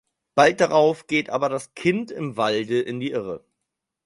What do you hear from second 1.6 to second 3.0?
Kind im Walde in